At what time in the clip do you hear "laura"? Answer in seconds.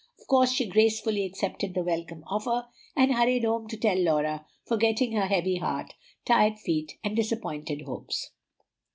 3.99-4.47